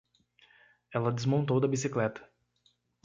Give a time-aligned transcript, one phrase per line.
[0.91, 2.27] Ela desmontou da bicicleta.